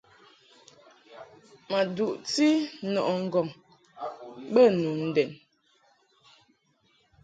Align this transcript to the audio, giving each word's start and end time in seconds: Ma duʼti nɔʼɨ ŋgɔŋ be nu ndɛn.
Ma 1.69 1.79
duʼti 1.95 2.47
nɔʼɨ 2.91 3.13
ŋgɔŋ 3.25 3.47
be 4.53 4.61
nu 4.81 4.89
ndɛn. 5.07 5.31